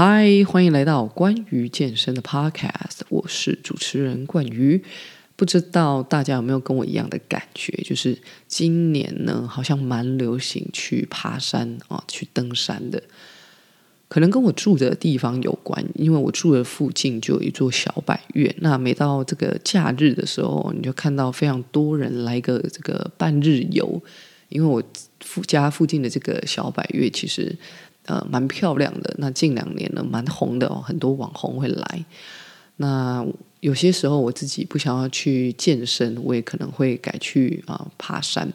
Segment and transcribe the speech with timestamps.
[0.00, 4.80] 嗨，欢迎来到关于健身的 Podcast，我是主持人冠瑜。
[5.34, 8.16] 不知道大家有没有跟我一样的感觉，就是
[8.46, 13.02] 今年呢，好像蛮流行去爬山啊，去登山的。
[14.06, 18.54] 可能跟我住的地方有关，因为我住的附近就有一座小百岳。
[18.60, 24.00] 那每到这个假日的时候，你就看到非常多人来个这个半日游。
[24.48, 24.82] 因为我
[25.20, 27.54] 附家附近的这个小百岳其实
[28.08, 32.04] 呃蛮漂亮的，那近两年呢蛮红的哦，很多网红会来。
[32.76, 33.24] 那
[33.60, 38.52] 有些时候我自己不想要去健身，我也可能会改去啊、爬山。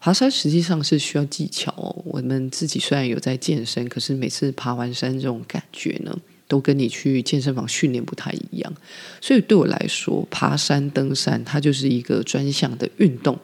[0.00, 2.02] 爬山实际上是需要技巧哦。
[2.04, 6.12] 我们自己虽然有在健身，可是每次爬完山这种感觉呢，
[6.48, 8.72] 都跟你去健身房训练不太一样。
[9.20, 13.38] 所以对我来说，爬山登山它就是一个专项的运动。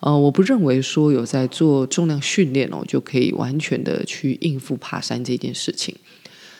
[0.00, 5.96] 呃，我不认为说有在做重量训练哦，就可以完全的去应付爬山这件事情。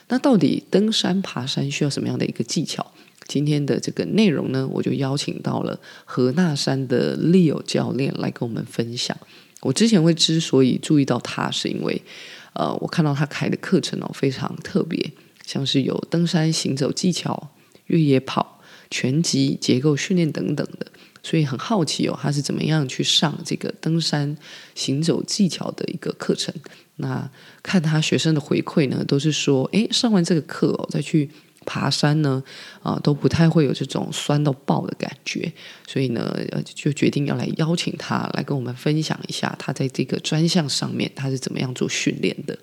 [0.08, 2.92] 那到底登山爬山需要什么样的一个技巧？
[3.28, 9.16] 今天的这个内容呢，我就邀请到了何纳山的 Leo 教练来跟我们分享。
[9.62, 12.00] 我之前会之所以注意到他，是因为
[12.52, 15.12] 呃，我看到他开的课程哦非常特别，
[15.44, 17.50] 像是有登山行走技巧、
[17.86, 18.60] 越野跑、
[18.92, 20.86] 拳击结构训练等等的，
[21.26, 24.36] 所以很好奇哦，他是怎么样去上这个登山
[24.76, 26.54] 行走技巧的一个课程？
[26.96, 27.28] 那
[27.62, 31.28] 看他学生的回馈呢，都是说，诶，上完这个课哦，再去。
[31.68, 32.40] 爬山呢，
[32.80, 35.52] 啊，都不太会有这种酸到爆的感觉，
[35.84, 36.32] 所以呢，
[36.64, 42.56] 就决定要来邀请他来跟我们分享一下他在这个专项上面他是怎么样做训练的。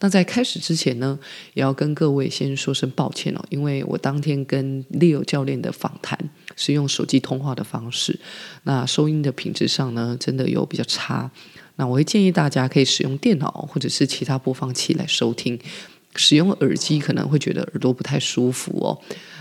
[0.00, 1.18] 那在开始之前呢，
[1.54, 6.18] 也要跟各位先说声抱歉哦，因为我当天跟 Leo 教练的访谈
[6.54, 8.18] 是用手机通话的方式，
[8.64, 11.30] 那收音的品质上呢，真的有比较差。
[11.76, 15.58] 那我会建议大家可以使用电脑或者是其他播放器来收听。
[16.18, 18.98] 使用耳机可能会觉得耳朵不太舒服哦，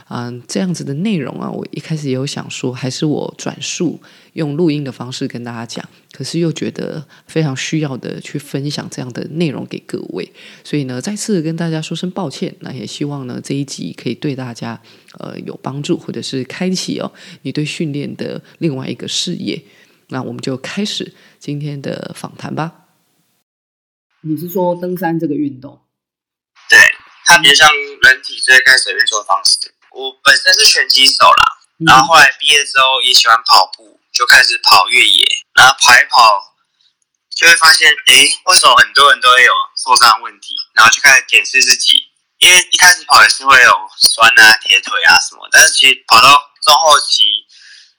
[0.08, 4.00] 嗯，这样子的内容啊，我一开始也有想说，还是我转述
[4.34, 10.32] 用录音的方式跟大家讲，可是又觉得非常需要的去分享这样的内容给各位，
[10.64, 14.80] 所以呢，再次跟大家说声抱歉，那也希望呢这一集可以对大家
[15.18, 17.12] 呃有帮助，或者是开启哦
[17.42, 19.60] 你对训练的另外一个视野，
[20.10, 22.86] 那我们就开始今天的访谈吧。
[24.22, 25.82] 你是说登山这个运动？
[26.70, 26.78] 对，
[27.26, 29.72] 它比较像人体最开始运作方式。
[29.96, 31.44] 我本身是拳击手啦，
[31.88, 36.54] 然后后来毕业之后也喜欢跑步，就开始跑越野，然后跑一跑，
[37.34, 38.14] 就会发现，哎，
[38.44, 40.54] 为什么很多人都会有受伤问题？
[40.74, 41.94] 然后就开始检视自己，
[42.40, 46.30] 因为一开始跑也是会有酸啊、铁腿啊什么，但是其实跑到
[46.62, 47.24] 中后期，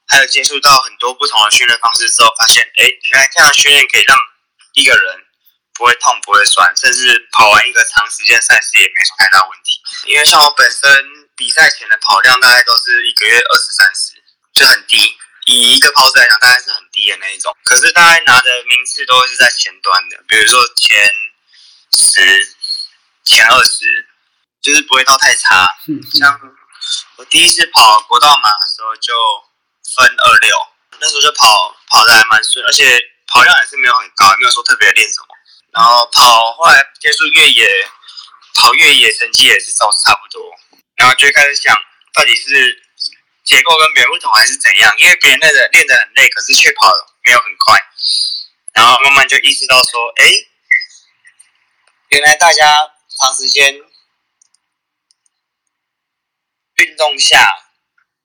[0.07, 4.19] 还有接触到很多不同的训练方式之后，发现，哎，原来这样训练可以让
[4.75, 5.23] 一个人。
[5.79, 9.79] 不会痛，不会酸，甚至跑完一个长时间赛事也没什么太大问题。
[10.07, 10.89] 因为像我本身
[11.37, 14.13] 比赛前的跑量大概都是一个月二十三十，
[14.55, 15.17] 就很低。
[15.47, 17.57] 以一个跑者来讲，大概是很低的那一种。
[17.63, 21.09] 可是大概拿的名次都会是在前端的，比如说前
[21.93, 22.57] 十、
[23.23, 24.09] 前二十，
[24.61, 25.69] 就是不会到太差。
[26.19, 26.41] 像
[27.17, 29.15] 我第一次跑国道马的时候就
[29.95, 30.57] 分二六，
[30.99, 32.99] 那时候就跑跑的还蛮顺，而且
[33.29, 35.29] 跑量也是没有很高，也没有说特别练什么。
[35.71, 37.71] 然后跑，后来接触越野，
[38.55, 40.43] 跑越野成绩也是都差不多。
[40.97, 41.77] 然后就开始想，
[42.13, 42.83] 到底是
[43.45, 44.95] 结构跟别人不同还是怎样？
[44.99, 46.93] 因为别人练的练得很累，可是却跑
[47.23, 47.81] 没有很快。
[48.73, 50.25] 然后慢慢就意识到说，哎，
[52.09, 52.91] 原来大家
[53.21, 53.75] 长时间
[56.77, 57.51] 运动下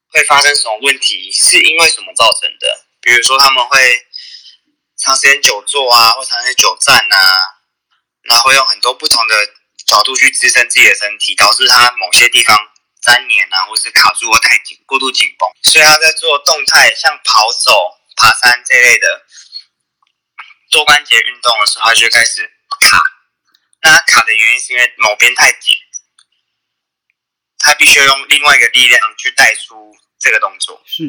[0.10, 2.86] 会发生什么问题，是因为什么造成的？
[3.02, 4.08] 比如说他们会。
[5.04, 7.18] 长时间久坐啊，或长时间久站啊，
[8.22, 9.36] 然后会用很多不同的
[9.92, 12.58] 角度去支撑自己的身体，导致他某些地方
[13.02, 15.50] 粘黏啊，或是卡住或太紧、过度紧绷。
[15.64, 19.26] 所以他在做动态，像跑走、爬山这类的
[20.72, 23.02] 多关节运动的时候，他就开始卡。
[23.82, 25.76] 那他卡的原因是因为某边太紧，
[27.60, 30.82] 他必须要用另外一个力量去带出这个动作。
[30.86, 31.04] 是，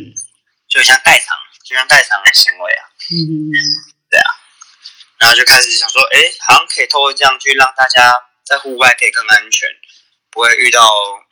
[0.69, 2.83] 就像代偿，就像代偿的行为啊。
[3.13, 3.53] 嗯，
[4.11, 4.31] 对啊，
[5.19, 8.13] 然后就开始想说，哎，好像可以透过这样去让大家
[8.53, 9.67] 在户外可以更安全，
[10.31, 10.87] 不会遇到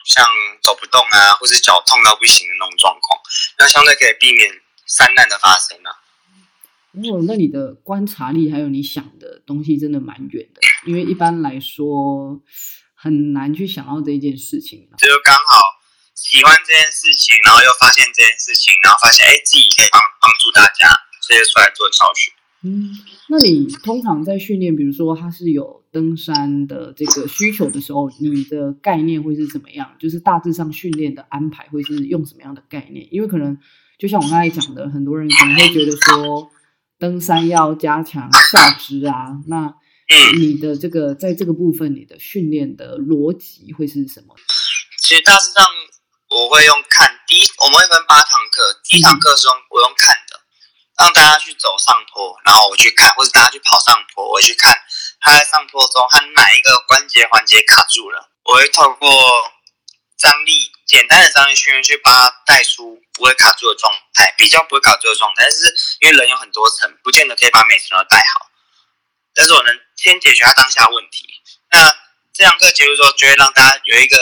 [0.07, 0.27] 像
[0.63, 3.21] 走不动啊，或是脚痛到不行的那种状况，
[3.59, 4.51] 那相对可以避免
[4.87, 5.93] 山难的发生啊。
[7.13, 12.41] 哦，那你的观察力还有你想的东西真的蛮远的，因为一般来说
[12.95, 14.89] 很难去想到这一件事情。
[14.97, 15.61] 就刚好
[16.15, 20.89] 喜欢这件事情，然后又发现这件事情，然后发现哎，自己可以帮帮助大家。
[21.21, 22.33] 直接出来做教学，
[22.63, 22.91] 嗯，
[23.29, 29.97] 那你通常在训练，比如说他是有登山的这个需求的时候，你的概念会是怎么样？
[29.99, 33.09] 就是大致上训练的安排会是用什么样的概念？
[33.11, 33.57] 因为可能
[33.99, 36.51] 就像我刚才讲的，很多人可能会觉得说
[36.99, 39.75] 登山要加强下肢啊，那
[40.37, 44.35] 你的这个在这个部分，你的训练的逻辑会是什么？
[45.01, 45.65] 其实大致上
[46.29, 50.20] 我会用看第一，我们会分八堂课，第一堂课是用我用看的。
[51.01, 54.79] 让大家去走上坡，然后我去看，或者大家去跑上坡，我去看
[55.21, 59.09] 他在上坡中他哪一个关节环节卡住了，我会透过
[60.19, 65.45] 张力简单的张力训练去把它带出不会卡住的状态，比较不会卡住的状态。
[65.45, 68.51] 但是因为人有很多层，不见得可以把每层都带好，
[69.35, 71.25] 但是我能先解决他当下问题。
[71.71, 71.97] 那
[72.35, 74.19] 这堂课结束之后，就会让大家有一个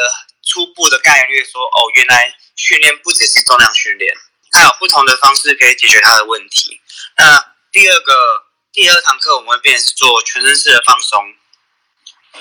[0.46, 4.14] 初步的概率，说哦，原来训练不只是重量训练。
[4.58, 6.80] 还有不同的方式可以解决他的问题。
[7.16, 11.32] 那第二个第二堂课我们会变是做全身式的放松，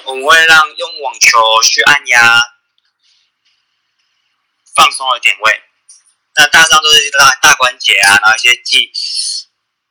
[0.05, 2.41] 我们会让用网球去按压
[4.75, 5.61] 放松的点位。
[6.35, 8.91] 那大上都是大大关节啊，然后一些记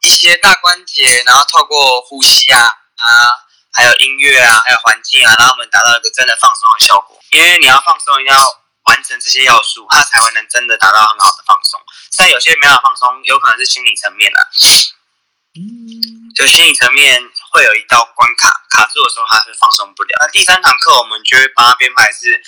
[0.00, 3.30] 一些大关节，然后透过呼吸啊啊，
[3.72, 7.22] 还有音乐啊，还有环境啊，让我们达到一个真的放松的效果。
[7.30, 11.80] 因为你要放松，一定要完成这些要素，他才会能真的达到很好的放松。
[12.18, 14.48] 但有些没办法放松，有可能是心理层面的、
[16.34, 17.22] 就心理层面
[17.52, 20.16] 会有一道关卡，卡住的时候，他是放松不了。
[20.20, 22.42] 那第三堂课，我们就会帮他编排是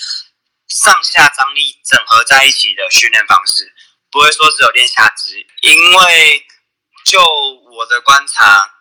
[0.69, 3.73] 上下张力整合在一起的训练方式，
[4.11, 6.46] 不会说只有练下肢，因为
[7.05, 7.20] 就
[7.73, 8.75] 我的观察。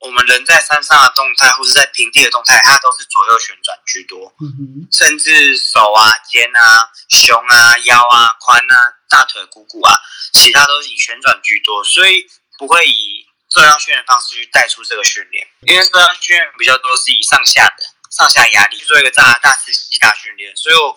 [0.00, 9.92] 我们人在山上的动态，或是在平地的动态，它都是左右旋转居多，嗯，甚至手啊、肩啊、胸啊、腰啊、髋啊、大腿、股骨啊，
[10.32, 12.24] 其他都是以旋转居多，所以
[12.56, 20.96] 不会以重量训练方式去带出这个训练，因为重量训练比较多是以上下的上下压力做一个大大刺激大训练，所以我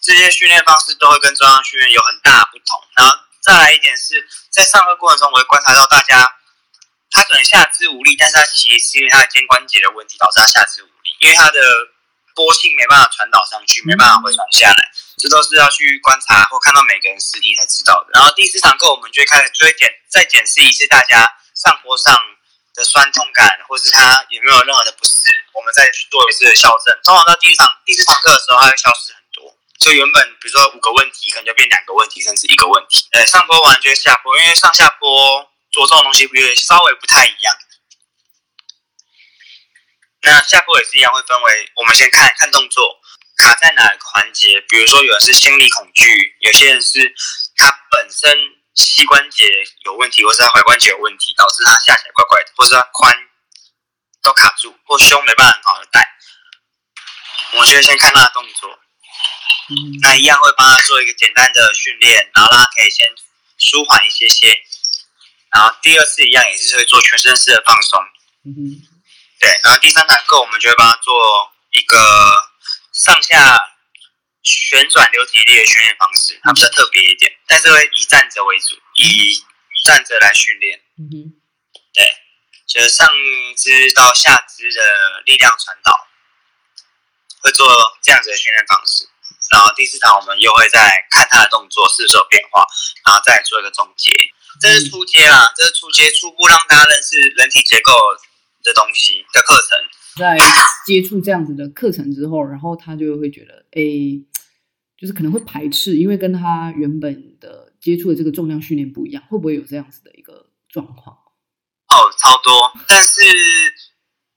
[0.00, 2.80] 这些训练方式都会跟重量训练有很大的不同。
[2.96, 6.26] 然后再来一点是在上课过程中，我会观察到大家。
[7.12, 11.60] 他可能下肢无力，但是他其实是因为他的肩关节的问题导致他下肢无力，因为他的
[12.34, 18.16] 波性没办法传导上去，没办法回传下来，这都是要去观察或看到每个人实体才知道的。
[18.16, 22.16] 然后第四堂课我们就会开始追检，再检视一次大家上坡上
[22.72, 25.20] 的酸痛感，或是他有没有任何的不适，
[25.52, 26.96] 我们再去做一次的校正。
[27.04, 33.04] 通常到第四堂第四堂课的时候，它会消失很多，所以原本比如说五个问题，可能就变两个问题，甚至一个问题。
[33.12, 35.51] 呃，上坡完就下坡，因为上下坡。
[35.72, 37.56] 着重的东西不会稍微不太一样。
[40.24, 43.00] 那下坡也是一样，会分为我们先看看动作
[43.38, 44.60] 卡在哪个环节。
[44.68, 47.12] 比如说，有人是心理恐惧，有些人是
[47.56, 48.32] 他本身
[48.76, 49.50] 膝关节
[49.84, 53.12] 有问题，或是他踝关节有问题，导致他下起来怪怪的，或是他髋
[54.22, 56.08] 都卡住，或胸没办法很好的带。
[57.54, 58.78] 我们就先看他的动作，
[60.02, 63.08] 那一样会帮他做一个简单的训练，然后让他可以先
[63.58, 64.56] 舒缓一些些。
[65.52, 68.00] 然后第二次一样也是会做全身式的放松，
[68.46, 68.58] 嗯哼，
[69.38, 69.60] 对。
[69.62, 71.98] 然后第三堂课我们就会帮他做一个
[72.92, 73.60] 上下
[74.42, 79.44] 旋转流体力的训练方式，它比较特别一点，但是会以站着为主，以
[79.84, 81.14] 站着来训练，嗯哼，
[81.92, 82.16] 对，
[82.66, 83.06] 就是上
[83.56, 85.92] 肢到下肢的力量传导，
[87.42, 87.68] 会做
[88.02, 89.06] 这样子的训练方式。
[89.50, 92.64] 然后第四堂我们又会再看他的动作是不是有变化，
[93.04, 94.10] 然后再做一个总结。
[94.60, 97.92] 这是初阶啦，这是初阶，初步让大家认识人体结构
[98.62, 99.78] 的东西的课程。
[100.16, 100.38] 在
[100.84, 103.82] 接触这样子的课程之后，然后他就会觉得，哎，
[104.98, 111.16] 就是可能会排斥，因为跟他原本的接触的这个重量训练不一样，会不会有这样子的一个状况？
[111.16, 112.72] 哦，超多。
[112.86, 113.20] 但是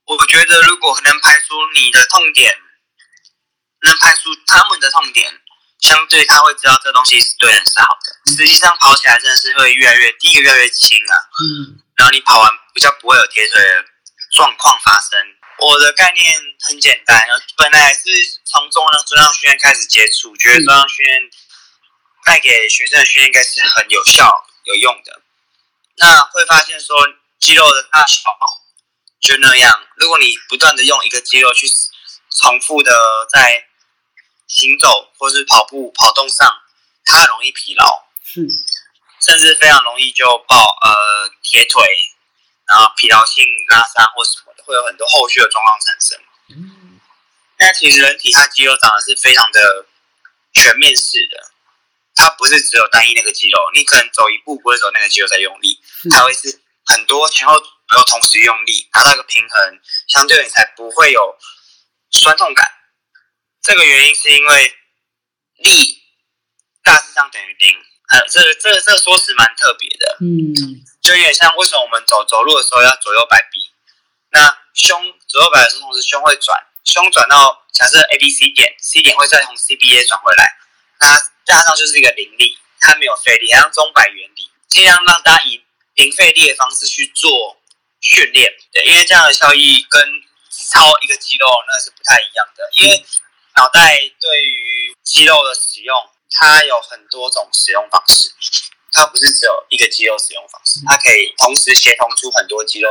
[0.06, 2.54] 我觉得，如果能排除你的痛点，
[3.84, 5.30] 能排除他们的痛点。
[5.80, 13.84] 相对他会知道这东西是对人是好的，实际上跑起来真的是会越来越第一个越来越轻啊，嗯，然后你跑完比较不会有铁腿的
[14.32, 15.18] 状况发生。
[15.58, 16.34] 我的概念
[16.68, 17.18] 很简单，
[17.56, 18.02] 本来是
[18.44, 21.22] 从重量重量训练开始接触，觉得重量训练
[22.26, 24.30] 带给学生的训练应该是很有效
[24.64, 25.22] 有用的。
[25.96, 26.96] 那会发现说
[27.40, 28.36] 肌肉的大小
[29.18, 31.66] 就那样，如果你不断的用一个肌肉去
[32.38, 32.92] 重复的
[33.32, 33.64] 在
[34.46, 36.48] 行走或是跑步跑动上，
[37.04, 38.46] 它很容易疲劳，是，
[39.24, 41.82] 甚至非常容易就爆呃铁腿，
[42.66, 46.18] 然后疲劳性拉伤或什么的，会有很多后续的状况产生。
[46.50, 47.00] 嗯，
[47.58, 49.86] 但其实人体它肌肉长得是非常的
[50.52, 51.50] 全面式的，
[52.14, 61.36] 它不是只有单一那个肌肉，你可能走一步不会走那个肌肉在用力，它会是很多前后然后同时用力，达到一个平衡，相对你才不会有
[62.10, 62.64] 酸痛感。
[63.66, 64.74] 这个原因是因为
[65.56, 66.00] 力
[66.84, 67.76] 大致上等于零。
[68.12, 70.54] 呃，这个、这个、这个说辞蛮特别的，嗯，
[71.02, 73.68] 就有点像为什么我们走走路的时候要左右摆臂？
[74.30, 80.56] 那胸左右摆的时候，同时胸会转，胸转到假设 A B C 点，C 点会再从 C B A 转回来，
[81.00, 85.64] 那加上就是一个零力，它没有费力，像钟摆原理，尽量让大家以
[85.96, 87.60] 零费力的方式去做
[88.00, 90.00] 训练，对，因为这样的效益跟
[90.48, 93.04] 操一个肌肉那是不太一样的，因为
[93.56, 95.94] 脑袋对于肌肉的使用。
[96.28, 98.28] 它有很多种使用方式，
[98.90, 102.88] 它不是只有一个肌肉使用方式，它可以同时协同出很多肌肉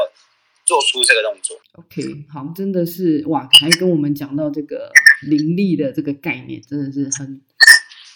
[0.66, 1.60] 做出这个动作。
[1.74, 4.90] OK，好，真的是哇，还跟我们讲到这个
[5.22, 7.42] 灵力的这个概念，真的是很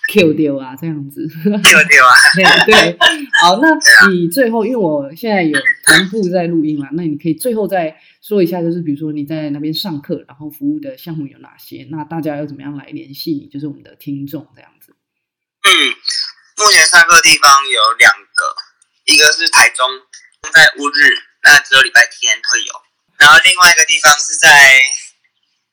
[0.10, 2.98] Q 掉啊，这样子 Q 掉啊，对， 对，
[3.42, 3.70] 好，那
[4.10, 11.88] 你最后，因为我现在有同步在录音嘛，那你可以最后再说一下，就是比如说你在那边上课，然后服务的项目有哪些？
[11.92, 13.48] 那大家要怎么样来联系你？
[13.48, 14.96] 就是我们的听众这样子。
[15.62, 15.70] 嗯，
[16.58, 18.56] 目前上课的地方有两个，
[19.06, 19.86] 一个是台中，
[20.51, 21.13] 在乌日，
[21.44, 22.74] 那只有礼拜天会有。
[23.20, 24.48] 然后另外一个地方是在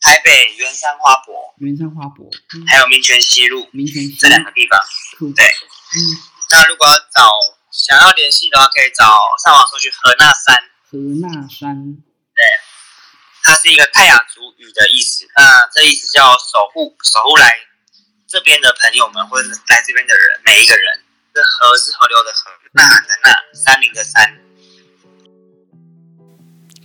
[0.00, 4.78] 台北圆山花博，圆山花博，嗯、还有民权西路，民权西路这两个地方。
[5.20, 5.98] 嗯、对，嗯。
[6.52, 7.28] 那如果要找
[7.72, 9.04] 想要联系的话，可以找
[9.44, 10.56] 上网搜去何那山。
[10.88, 11.74] 何那山，
[12.34, 12.44] 对，
[13.42, 17.52] 它是一个泰雅族语的意思，那这意思叫守护，守护来。
[18.28, 24.45] 这边的朋友们，或者是来这边的人，每一个人，这河是河流的河，呐喊的那，山林的山。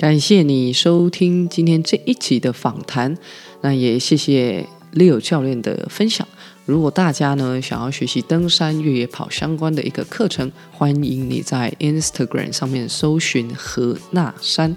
[0.01, 3.15] 感谢你收听今天这一集的访谈，
[3.61, 4.65] 那也谢谢
[4.95, 6.27] Leo 教练的分享。
[6.65, 14.75] 如果大家呢想要学习登山、越野跑相关的一个课程，欢迎你在 Instagram 上面搜寻何那山。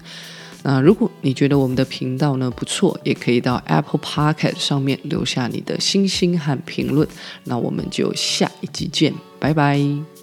[0.62, 7.09] 那如果你觉得我们的频道呢不错，也可以到 Apple Podcast 上面留下你的星星和评论。
[7.45, 10.13] 那我们就下一集见，拜拜。